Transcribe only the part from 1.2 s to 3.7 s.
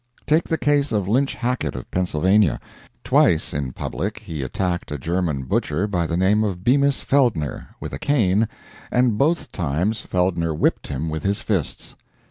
Hackett, of Pennsylvania. Twice,